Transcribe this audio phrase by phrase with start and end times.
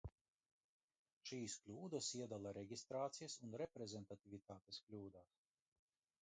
[1.31, 5.39] Šīs kļūdas iedala reģistrācijas un reprezentativitātes kļūdās.